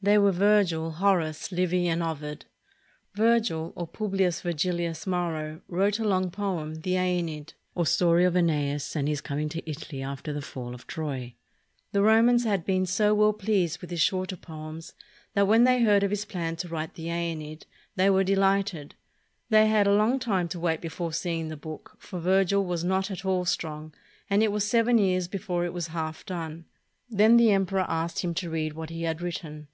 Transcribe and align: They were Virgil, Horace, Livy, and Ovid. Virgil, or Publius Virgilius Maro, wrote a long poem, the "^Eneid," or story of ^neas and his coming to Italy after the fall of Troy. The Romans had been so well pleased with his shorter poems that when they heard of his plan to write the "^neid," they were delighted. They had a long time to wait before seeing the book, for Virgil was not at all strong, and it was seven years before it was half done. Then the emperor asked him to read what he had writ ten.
They 0.00 0.16
were 0.16 0.30
Virgil, 0.30 0.92
Horace, 0.92 1.50
Livy, 1.50 1.88
and 1.88 2.04
Ovid. 2.04 2.44
Virgil, 3.14 3.72
or 3.74 3.88
Publius 3.88 4.42
Virgilius 4.42 5.08
Maro, 5.08 5.60
wrote 5.66 5.98
a 5.98 6.06
long 6.06 6.30
poem, 6.30 6.76
the 6.82 6.92
"^Eneid," 6.92 7.54
or 7.74 7.84
story 7.84 8.24
of 8.24 8.34
^neas 8.34 8.94
and 8.94 9.08
his 9.08 9.20
coming 9.20 9.48
to 9.48 9.68
Italy 9.68 10.00
after 10.00 10.32
the 10.32 10.40
fall 10.40 10.72
of 10.72 10.86
Troy. 10.86 11.34
The 11.90 12.00
Romans 12.02 12.44
had 12.44 12.64
been 12.64 12.86
so 12.86 13.12
well 13.12 13.32
pleased 13.32 13.80
with 13.80 13.90
his 13.90 14.00
shorter 14.00 14.36
poems 14.36 14.92
that 15.34 15.48
when 15.48 15.64
they 15.64 15.82
heard 15.82 16.04
of 16.04 16.10
his 16.12 16.24
plan 16.24 16.54
to 16.58 16.68
write 16.68 16.94
the 16.94 17.06
"^neid," 17.06 17.64
they 17.96 18.08
were 18.08 18.22
delighted. 18.22 18.94
They 19.50 19.66
had 19.66 19.88
a 19.88 19.92
long 19.96 20.20
time 20.20 20.46
to 20.50 20.60
wait 20.60 20.80
before 20.80 21.12
seeing 21.12 21.48
the 21.48 21.56
book, 21.56 21.96
for 21.98 22.20
Virgil 22.20 22.64
was 22.64 22.84
not 22.84 23.10
at 23.10 23.24
all 23.24 23.44
strong, 23.44 23.92
and 24.30 24.44
it 24.44 24.52
was 24.52 24.62
seven 24.62 24.96
years 24.96 25.26
before 25.26 25.64
it 25.64 25.72
was 25.72 25.88
half 25.88 26.24
done. 26.24 26.66
Then 27.10 27.36
the 27.36 27.50
emperor 27.50 27.84
asked 27.88 28.20
him 28.20 28.32
to 28.34 28.48
read 28.48 28.74
what 28.74 28.90
he 28.90 29.02
had 29.02 29.20
writ 29.20 29.38
ten. 29.38 29.66